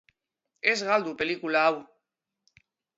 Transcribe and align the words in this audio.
Ez 0.71 0.75
galdu 0.89 1.15
pelikula 1.21 1.65
hau! 1.69 1.77